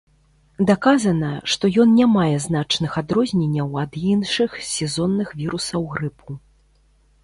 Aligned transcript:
Даказана, 0.69 1.29
што 1.55 1.69
ён 1.83 1.93
не 1.99 2.07
мае 2.15 2.33
значных 2.47 2.91
адрозненняў 3.05 3.69
ад 3.85 4.03
іншых 4.13 4.61
сезонных 4.75 5.27
вірусаў 5.45 5.91
грыпу. 5.97 6.45